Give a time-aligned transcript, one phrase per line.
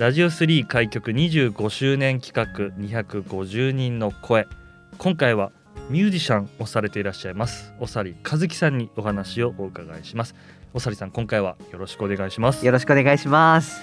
[0.00, 4.48] ラジオ3開局25周年企画250人の声。
[4.96, 5.52] 今回は
[5.90, 10.34] ミュージシャンをされていらっしゃいますおさり和樹さんにお話をお伺いします。
[10.72, 12.64] おさりさん今回はよろしくお願いします。
[12.64, 13.82] よろしくお願いします。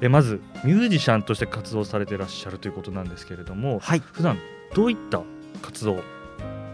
[0.00, 4.40] えまずミュージシャンとして活動されていらっしゃるということなんですけれども、はい、普段
[4.74, 5.22] どういった
[5.62, 6.02] 活動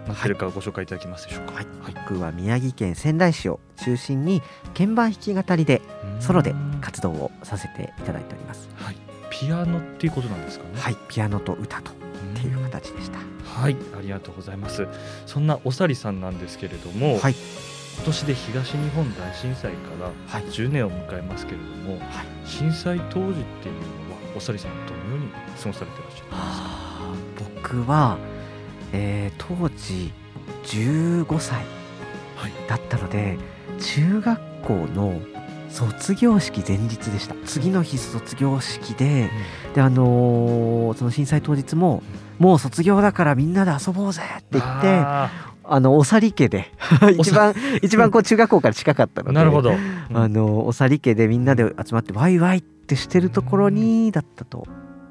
[0.09, 4.41] なってるかご紹介いただけますでしょうか、はい、僕は宮城県仙台市を中心に
[4.73, 5.83] 鍵盤弾き語りで
[6.21, 8.69] ソロで活動をさせていただいております。
[8.77, 8.97] はい。
[9.31, 10.71] ピアノっていうことなんですかね。
[10.81, 10.97] はい。
[11.09, 11.95] ピアノと歌とっ
[12.35, 13.19] ていう形でした。
[13.45, 13.77] はい。
[13.97, 14.87] ありがとうございます。
[15.27, 17.35] そんなおさりさんなんですけれども、はい、
[17.97, 27.61] 今年で東日本大震災から10年を迎えますけれども、はい、震災当時っていうのはおさりさんどのように過ごされていらっしゃるんですか？
[27.63, 28.19] 僕は
[28.93, 30.13] えー、当時
[30.65, 31.65] 15歳
[32.69, 33.37] だったので、
[33.69, 35.21] はい、中学校の
[35.71, 37.35] 卒業式前日でした。
[37.45, 39.31] 次の日卒業式で、
[39.69, 42.03] うん、であのー、その震災当日も、
[42.41, 45.05] うん、もう卒業だからみんなで遊ぼうぜって言って
[45.71, 46.73] あのおさり家で
[47.19, 54.67] 一番一番こう中学校から近かったのでなるほど、うん、あのおさり家でみんなで集まってワイワイってしてるところにだったと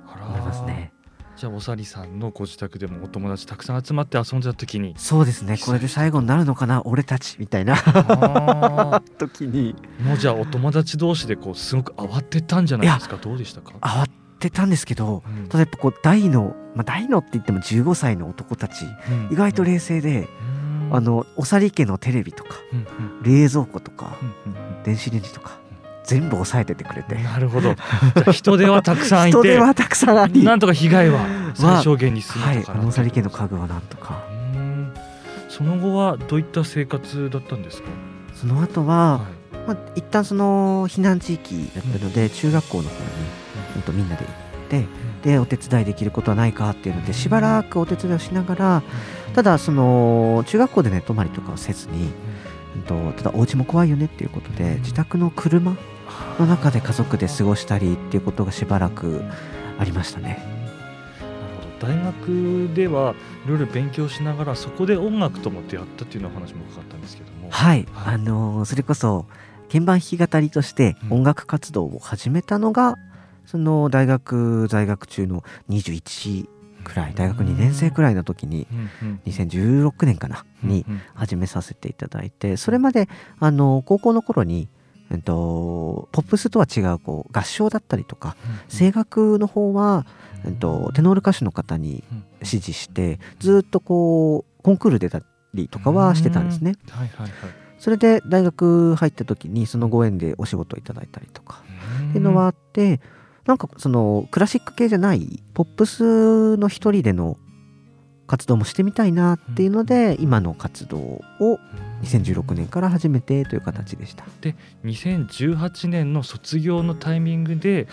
[0.07, 0.91] 思いますね。
[1.37, 4.95] じゃあおさりさんのご自宅でもお友達たくさん集まって遊んでた時に。
[4.97, 5.55] そうですね。
[5.63, 6.81] これで最後になるのかな？
[6.83, 7.75] 俺たちみたいな。
[9.19, 9.75] 時に。
[10.01, 13.17] もうじゃあお友達同士でこうすごく慌てたんじゃないですか？
[13.17, 13.73] どうでしたか？
[13.81, 14.09] 慌
[14.39, 20.27] てたんですけど、うん、ただやっぱこう大の、まあ、大のって言っても15歳の男たち、うん、意外と冷静で、
[20.89, 22.55] うん、あのおさり家のテレビとか、
[23.21, 24.17] 冷蔵庫とか、
[24.83, 25.59] 電子レンジとか
[26.07, 27.15] 全部抑えててくれて。
[27.15, 27.75] なるほど。
[28.31, 30.43] 人手はたくさんいて 人手はたくさんあり。
[30.43, 31.19] なんとか被害は
[31.53, 34.23] 最小限に済むとか、はい、野崎家の家具はなんとか。
[35.49, 37.89] その後はどういった生活だったんですか？
[38.35, 39.19] その後は、は
[39.53, 42.99] い、まあ、一旦その避難地域だったので、うん、中学校の方に、
[43.75, 44.33] うん、とみんなで行っ
[44.69, 48.83] て、うん、でお手伝いできることはないかっていうのでしばらくお手伝いをしながら、
[49.33, 52.11] ただその中学校でね泊まりとかをせずに、うん、
[52.83, 55.75] とただお家も怖いよねっていうことで自宅の車
[56.39, 59.23] の中で家族で過ごしたりっていうことがしばらく
[59.77, 60.57] ありましたね。
[61.79, 63.13] 大学では
[63.45, 67.49] いろいろ勉強しながらそこで音楽とも出会ったっていうの話も伺ったんですけども。
[67.51, 69.25] はい、はい、あのー、それこそ
[69.71, 72.95] 鍵盤弾き語りとして音楽活動を始めたのが、うん、
[73.45, 76.47] その大学在学中の21
[76.87, 78.65] くらい大学2年生くらいの時に
[79.25, 83.09] 2016年かなに始めさせていただいてそれまで
[83.39, 84.69] あの高校の頃に
[85.09, 88.35] えっと、ポップスとは違うこう合唱だったりとか、
[88.67, 90.05] 声楽の方は、
[90.45, 92.03] えっと、テノール歌手の方に
[92.41, 95.21] 指示してずっとこうコンクール出た
[95.53, 96.75] りとかはしてたんですね。
[96.89, 97.31] はいはいはい、
[97.79, 101.63] それで大学入った時にそのご縁でお仕事いただいたりとか
[102.09, 102.99] っていうのはあって
[103.47, 107.37] なんかそのクラシック系じゃないポップスの一人での
[108.27, 111.23] 活動もしてみたいなっていうので、今の活動を
[112.03, 114.25] 2016年から始めてという形でした。
[114.41, 117.87] で2018年の卒業のタイミングで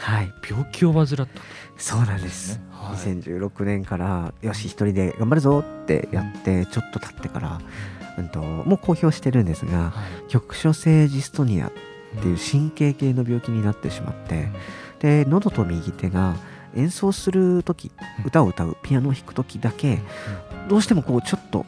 [0.47, 1.29] 病気を患った、はい、
[1.77, 7.61] そうなんです、ねはい、2016年からよし一人で頑張るぞってやってちょっと経ってから、
[8.19, 8.29] うん。
[8.29, 9.93] と、もう公表してるんですが、は
[10.27, 11.73] い、局所性ジストニアっ
[12.21, 14.49] ていう神経系の病気になってしまって、
[15.05, 16.35] で喉と右手が
[16.75, 17.93] 演奏する時
[18.25, 20.01] 歌を歌うピアノを弾く時だけ
[20.67, 21.67] どうしてもこうちょっと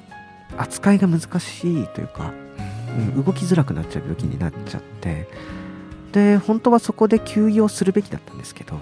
[0.56, 2.32] 扱いが難しいというか、
[2.96, 5.28] うん、動きづらくなっちゃう病気になっちゃって
[6.12, 8.78] で本当はそこで休養するべきだったんですけど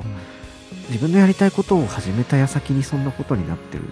[0.88, 3.82] 自分のやりたいことを始めた矢先にそんなことになってる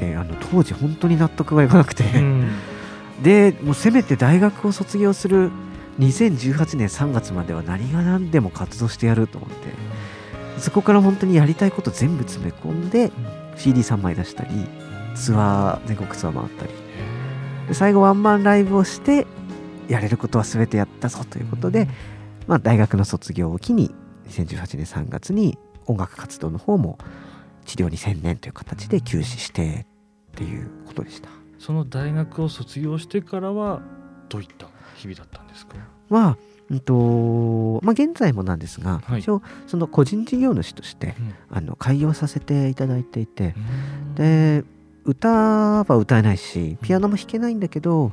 [0.00, 2.02] であの当時本当に納得がいかなくて。
[3.22, 5.50] でもうせめて大学を卒業する
[5.98, 9.56] 2018年3月までは何が何でも活動してやると思って
[10.60, 13.10] そこから本当にやりたいこと全部詰め込んで
[13.56, 14.50] CD3 枚出したり
[15.14, 16.72] ツアー全国ツアー回ったり。
[17.68, 19.26] で最後ワンマンライブをして
[19.88, 21.88] やれることは全てやったぞということで、
[22.46, 23.92] まあ、大学の卒業を機に
[24.28, 26.98] 2018年3月に音楽活動の方も
[27.64, 29.86] 治療に専念という形で休止して
[30.32, 31.28] っていうことでした。
[31.58, 33.82] その大学を卒業してからは
[34.28, 35.76] どういった日々だったんですか？
[36.10, 36.36] は、
[36.70, 39.20] うんとまあ、現在もなんですが、はい。
[39.20, 41.14] 一応その個人事業主として
[41.50, 41.56] うん。
[41.56, 43.54] あの開業させていただいていて
[44.08, 44.14] うん。
[44.14, 44.64] で
[45.04, 48.10] 歌は歌えないしピアノも弾けないんだけど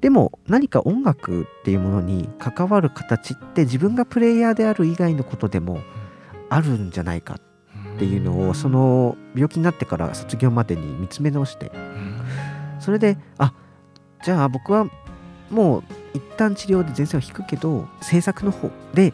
[0.00, 5.80] でも何か音楽っていうものに関わる形って自分がプレイヤーである以外のことでも
[6.48, 12.20] あるんじゃないかっていうのをその病気になってから卒業までに見つめ直してうん。
[12.78, 13.52] それであ
[14.22, 14.86] じゃあ僕は
[15.50, 15.84] もう
[16.14, 19.12] 一旦治療で前線を引くけど制作の方で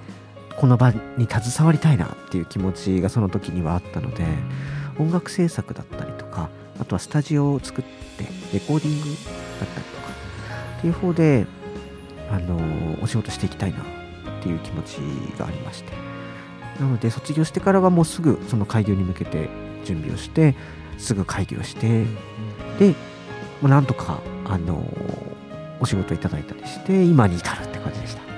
[0.56, 4.24] この場に携わりたいなっていう気持ちがその時にはあったので
[4.98, 6.50] 音楽制作だったりとか
[6.80, 10.12] あとはスタジオを作ってレコーディングだったりとか
[10.78, 11.46] っていう方で
[12.30, 14.96] あのお仕事していきたいなっていう気持ち
[15.38, 16.12] がありまして。
[16.80, 19.48] なので卒業してからはもうすぐその開業に向けて
[19.84, 20.54] 準備をして
[20.98, 22.04] すぐ開業して
[22.78, 22.94] で、
[23.60, 24.84] まあなんとか、あの
[25.82, 28.22] お仕事いただいたりして今に至るって感じでした。
[28.22, 28.28] ま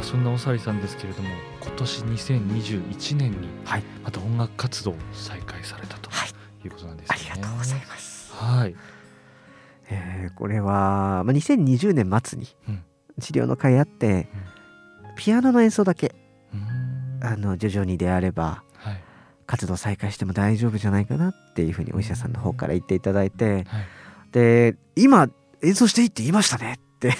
[0.00, 1.28] あそんなおさりさんですけれども
[1.62, 6.28] 今年2021年にはいまた音楽活動を再開されたとはい
[6.64, 7.20] いうことなんですあね。
[7.34, 8.32] りがとうございます。
[8.34, 8.74] はい。
[9.90, 12.82] えーこれは、まあ、2020年末にうん
[13.20, 14.28] 治療の会あって、
[15.16, 16.14] ピアノの演奏だけ
[16.52, 19.02] うーんあの徐々にであればはい
[19.46, 23.66] 活動再開しても大丈夫じゃないかなっていうふうにお医者さんの方から言っていただいてはい。
[24.32, 25.28] で今
[25.62, 27.12] 演奏していいって言いましたねって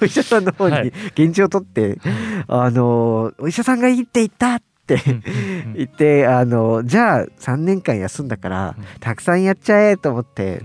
[0.00, 0.84] お医者さんの方はい。
[0.86, 1.98] に現状を取って、
[2.48, 5.00] あのお医者さんがいいって言ったって
[5.74, 8.84] 言ってあのじゃあ3年間休んだからうん。
[9.00, 10.62] たくさんやっちゃえと思って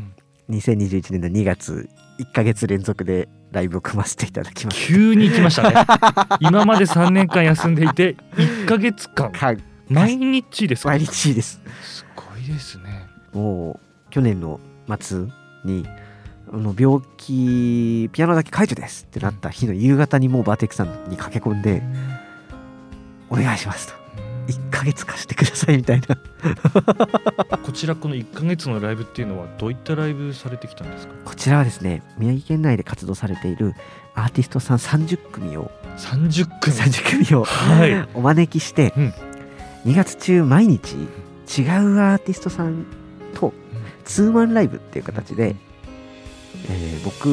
[0.49, 0.55] うん。
[0.57, 1.89] 2021年の2月
[2.19, 5.75] 1ヶ月連続でライブを組ませていただきまし急に行きましたね。
[6.41, 9.31] 今まで3年間休んでいて1ヶ月間。
[9.89, 10.89] 毎日ですか？
[10.89, 11.61] 毎日です。
[11.81, 13.07] すごいですね。
[13.33, 14.59] もう去年の
[14.99, 15.25] 末
[15.63, 15.85] に
[16.51, 21.83] あの病気ピアノだけ解除ですってなった日の夕方にもうバーテックさんに駆け込んで
[23.29, 23.99] お願いしますと。
[24.47, 26.17] 1ヶ月貸してくださいみたいな。
[27.57, 31.13] こちらこの1ヶ月のライブっていうのはどういったライブされてきたんですか？
[31.23, 33.75] こちらはですね宮城県内で活動されている
[34.15, 38.07] アーティストさん30組を30組？30組をはい。
[38.15, 39.13] お招きして、うん。
[39.85, 41.05] 2月中毎日違う
[41.99, 42.87] アーティストさん
[43.35, 43.53] と
[44.03, 45.55] ツーマンライブっていう形で、
[46.69, 47.25] えー僕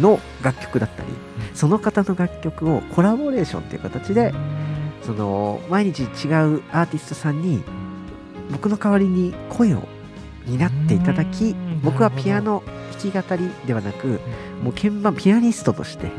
[0.00, 1.08] の楽曲だったり
[1.54, 4.34] その方の楽曲をコラボレーションっていう形で
[5.02, 6.08] その毎日違う
[6.72, 7.62] アーティストさんに
[8.50, 9.82] 僕の代わりに声を
[10.46, 11.80] 担っていただきうん。
[11.82, 12.62] 僕はピアノ
[13.00, 14.20] 弾き語りではなく
[14.62, 16.10] もう鍵盤ピアニストとして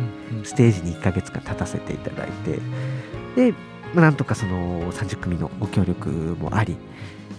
[0.44, 2.60] ステージに1ヶ月間立たせていただいて
[3.36, 3.52] で、
[3.94, 6.76] まあ、なんとかその30組のご協力もあり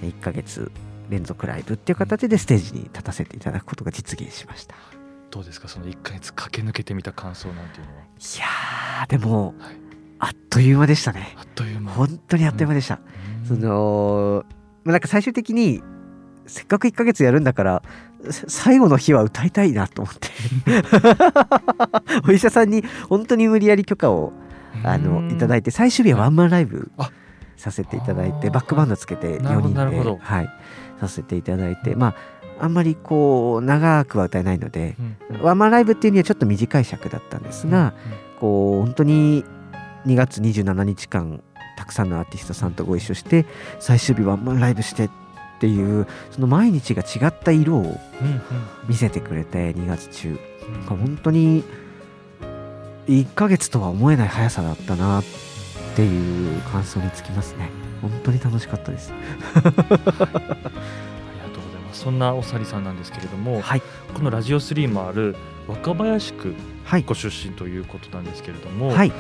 [0.02, 0.70] 1ヶ月
[1.08, 4.74] 連続ライブっていう形でステージに立たせていただくことが実現しました。
[4.74, 4.78] い
[5.30, 9.76] どうですかその1ヶ月駆け抜けてみた感想なんていうのは、やーでもはい、
[10.20, 11.34] あっという間でしたね。
[11.36, 11.92] あっという間。
[11.92, 13.00] 本当にあっという間でした、
[13.40, 13.46] うん。
[13.46, 14.44] その
[14.84, 15.82] まあなんか最終的に
[16.46, 17.82] せっかく1ヶ月やるんだから
[18.30, 20.28] さ最後の日は歌いたいなと思って。
[22.28, 24.32] お医者さんに本当に無理やり許可を
[24.84, 27.10] あのいただいいて最終日はワンマンライブあ。
[27.56, 29.74] させていただいてバックバンドつけて4なるほど人で。
[29.74, 30.18] なるほど。
[30.20, 30.48] はい
[31.08, 32.14] させていただいてまあ
[32.60, 34.96] あんまりこう長くは歌えないので
[35.42, 37.94] ワンマンライブっていうにはちょっと短い尺だったんですが、
[38.38, 39.44] こう本当に
[40.06, 41.42] 2月27日間
[41.76, 43.44] たくさんのアーティストさんとご一緒して
[43.80, 45.10] 最終日ワンマンライブしてっ
[45.58, 47.98] ていうその毎日が違った色を
[48.88, 50.38] 見せてくれて2月中。
[50.88, 51.64] 本当に
[53.06, 55.24] 1ヶ月とは思えない速さだったなっ
[55.94, 57.70] ていう感想につきますね
[58.08, 59.12] 本当に楽しかったです。
[59.56, 60.00] ありがとうござい
[61.86, 62.00] ます。
[62.00, 63.82] そんなおさりさんなんですけれどもはい。
[64.14, 65.36] このラジオ3もある
[65.68, 67.02] 若林区はい。
[67.04, 69.12] ご出身ということなんですけれども、はい。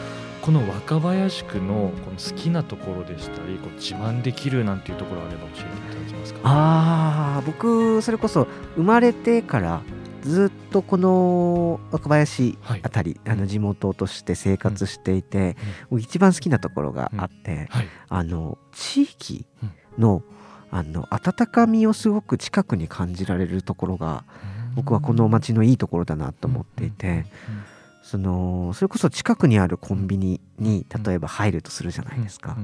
[0.42, 5.64] この若林区のこの好きなところでしたりこう自慢できるなんていうところあれば教えてい
[5.96, 6.40] ただけますか？
[6.44, 9.80] あー僕それこそ生まれてから
[10.24, 12.80] ずっとこの若林はい。
[12.82, 15.56] あたり、あの地元として生活していて、
[15.90, 17.88] もう一番好きなところがあって、はい。
[18.08, 19.46] あの地域
[19.98, 20.22] の
[20.70, 24.24] あの温かみをすごく近くに感じられるところが
[24.74, 27.26] 僕はこの町のいいところだなと思っていて、
[28.02, 32.56] そのそれこそ近くにあるコンビニに例えば入るとするじゃないですか。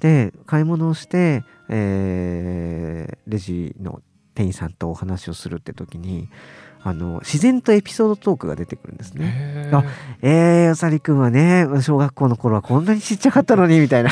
[0.00, 4.02] で買い物をして、えーレジの
[4.34, 6.28] 店員さんとお話をするって時に
[6.82, 9.32] あの自然とエピソードトークが出てくるんですね。
[9.34, 9.84] へあ
[10.20, 14.10] えー、よさりくんはね小学校の頃はこんなにちっちゃかったのにみたいな。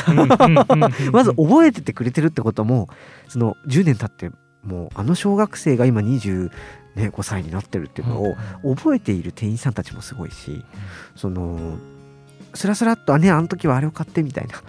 [1.11, 2.89] まず覚えててくれてるってことも
[3.27, 6.49] その10年経ってもうあの小学生が今25
[7.21, 10.63] 歳になってるっていうのを覚えている店員さんたちもすごいし
[11.15, 11.77] その
[12.55, 14.61] スラスラっとあねあの時はあれを買ってみたいな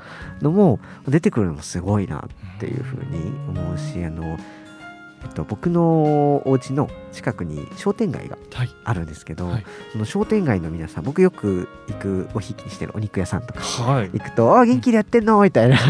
[0.42, 4.36] のも出てくるのもすごいなっていうふうに思うしあの
[5.24, 8.36] えっと、僕のお家の近くに商店街が
[8.84, 9.54] あるんですけど、はい。
[9.54, 15.76] はい、その商店街の皆さん僕よく行くおひきにしてるお肉屋さんとか行くと「はい、あ元気でやってんの?」みたいな。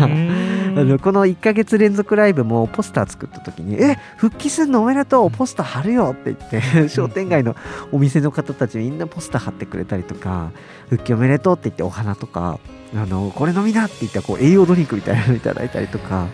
[0.76, 4.82] あのこの1か月連続ライブもポスター作った時に「え復帰すんの？
[4.82, 5.30] おめでとう。
[5.30, 7.54] ポスター貼るよ」って言って商店街の
[7.92, 10.50] お店の方たちみんなポスター貼ってくれたりとか
[10.90, 12.58] 「復帰おめでとう」って言ってお花とか
[12.96, 16.26] 「あのこれ飲みな」って言ったらこう栄養ドリンクみたいなのいただいたりとか。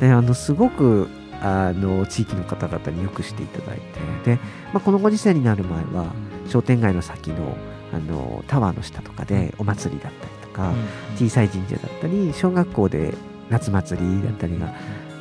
[0.00, 1.08] であのすごく
[1.42, 3.78] あの地域の方々によくしていただい
[4.24, 4.40] てで、
[4.72, 6.12] まあ、このご時世になる前は
[6.48, 7.56] 商店街の先の
[7.92, 10.72] あのタワーの下とかでお祭りだったりとか、
[11.16, 13.12] 小さい神社だったり小学校で
[13.50, 14.72] 夏祭りだったりが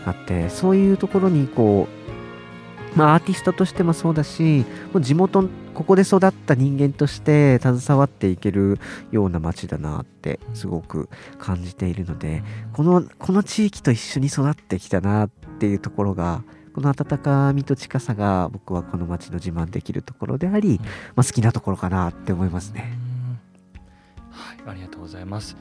[0.06, 1.90] あってそういうところにこ
[2.96, 8.80] う、まあ、アーティストとしてもそうだしもう地元ここで育った人間として携わっていける
[9.12, 11.10] ような街だなってすごく
[11.40, 15.30] 感じているのでこのこの地域と一緒に育ってきたなっ
[15.62, 20.80] っていうところがこの温かみと近さが僕はこの街の自慢できるところであり、
[21.16, 22.92] まあ、好きなところかなって思いますね。
[24.32, 25.56] はい、ありがとうございます。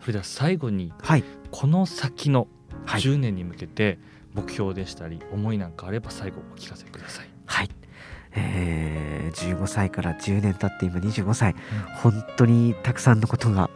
[0.00, 2.48] それでは最後に、はい、この先の
[2.84, 3.98] 10年に向けて
[4.34, 7.28] 目標でしたり、思いなんかあれば最後お聞かせください。
[7.46, 7.70] はい。
[8.34, 13.70] えー、15歳から10年経って今25歳、うん、本当にたくさんのことが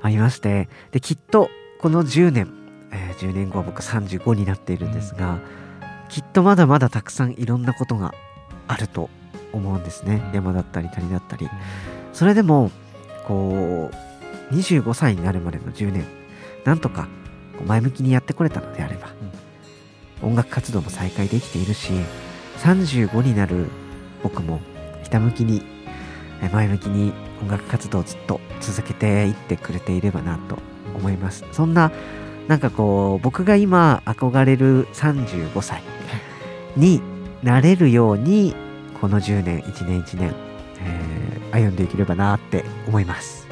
[0.00, 2.65] ありまして、できっとこの10年えー、
[3.18, 5.40] 10年後は僕35になっているんですが、うん、
[6.08, 8.14] きっとまだまだたくさんいろんなことが
[8.68, 9.10] あると
[9.52, 11.48] 思うんですね、山だったり谷だったり、
[12.12, 12.70] それでも
[13.26, 13.90] こ
[14.50, 16.04] う25歳になるまでの10年
[16.64, 17.08] なんとか
[17.64, 19.08] 前向きにやってこれたのであれば、
[20.22, 21.92] 音楽活動も再開できているし
[22.58, 23.66] 35になる
[24.22, 24.60] 僕も
[25.02, 25.62] ひたむきに
[26.52, 30.58] 前向きに音楽活動をずっと続けていってくれていればなと
[30.94, 31.44] 思います。
[31.52, 31.92] そんな
[32.48, 35.82] なんかこう僕が今憧れる35歳
[36.76, 37.00] に
[37.42, 38.54] なれるように
[39.00, 40.34] この10年1年1年、
[40.80, 43.46] えー、歩んでいければなって思います。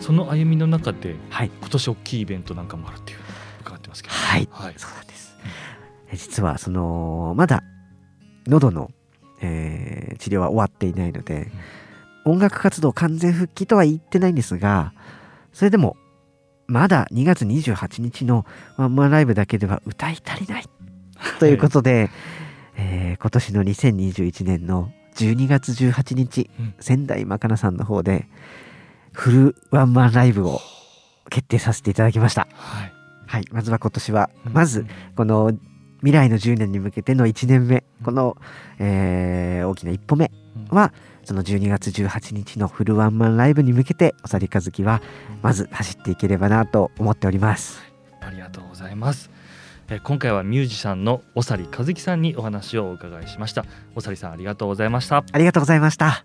[0.00, 3.18] その歩みの中で、はい、今年大きいイベントなんかもあるっていう
[3.60, 5.36] 伺ってますけど、はい、はい、そうなんです、
[6.10, 7.62] うん、実はそのまだ
[8.46, 8.90] 喉の、
[9.42, 11.50] えー、治療は終わっていないので、
[12.24, 14.92] うん、音楽活動完全復帰とは言ってないんですが
[15.52, 15.96] それでも
[16.68, 18.44] まだ2月28日の
[18.76, 20.64] ワンマンライブだけでは歌い足りない。
[21.40, 22.10] ということで、はい、
[22.76, 28.28] えー、今年の2021年の12月18日、うん、仙台まかなさんの方で
[29.12, 30.60] フルワンマンライブを
[31.30, 32.46] 決定させていただきました。
[32.52, 32.92] はい、
[33.26, 35.52] はい、まずは今年は、まずこの
[36.00, 38.36] 未来の10年に向けての1年目、この、
[38.78, 40.30] えー、大きな一歩目
[40.68, 40.92] は、
[41.28, 45.02] その12月18日のフルワンマンライブに向けておさりかずきは
[45.42, 47.82] まず走っていければなと思っております。
[48.22, 49.30] ありがとうございます。
[49.90, 53.66] え今回はミュージシャンのおさり和樹さんにお話をお伺いしました。
[53.94, 55.22] おさりさんありがとうございました。
[55.30, 56.24] ありがとうございました